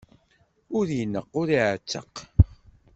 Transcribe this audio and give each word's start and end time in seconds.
Ur 0.77 0.85
ineqq, 1.01 1.29
ur 1.39 1.47
iɛetteq. 1.57 2.13